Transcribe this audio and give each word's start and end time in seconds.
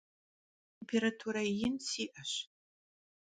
Têmpêratura 0.75 1.41
yin 1.57 1.75
si'eş. 1.87 2.31